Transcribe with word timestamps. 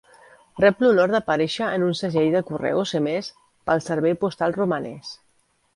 Rep 0.61 0.79
l"honor 0.87 1.13
d"aparèixer 1.15 1.67
en 1.75 1.85
un 1.89 1.93
segell 2.01 2.33
de 2.39 2.41
correus 2.49 2.97
emès 3.03 3.31
pel 3.69 3.87
Servei 3.91 4.19
Postal 4.27 4.61
Romanès. 4.63 5.19